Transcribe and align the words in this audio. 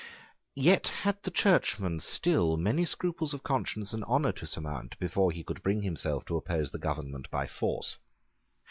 Yet 0.55 0.87
had 0.87 1.21
the 1.21 1.29
Churchman 1.29 1.99
still 1.99 2.57
many 2.57 2.85
scruples 2.85 3.35
of 3.35 3.43
conscience 3.43 3.93
and 3.93 4.03
honour 4.05 4.31
to 4.31 4.47
surmount 4.47 4.97
before 4.97 5.31
he 5.31 5.43
could 5.43 5.61
bring 5.61 5.83
himself 5.83 6.25
to 6.25 6.37
oppose 6.37 6.71
the 6.71 6.79
government 6.79 7.29
by 7.29 7.45
force. 7.45 7.97